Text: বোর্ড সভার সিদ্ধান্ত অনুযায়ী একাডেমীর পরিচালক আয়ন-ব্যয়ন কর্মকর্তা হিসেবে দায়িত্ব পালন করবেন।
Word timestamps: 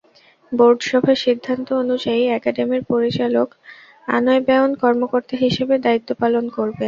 বোর্ড 0.51 0.79
সভার 0.83 1.17
সিদ্ধান্ত 1.17 1.67
অনুযায়ী 1.83 2.23
একাডেমীর 2.29 2.83
পরিচালক 2.91 3.49
আয়ন-ব্যয়ন 4.07 4.71
কর্মকর্তা 4.83 5.35
হিসেবে 5.43 5.75
দায়িত্ব 5.85 6.09
পালন 6.21 6.45
করবেন। 6.55 6.79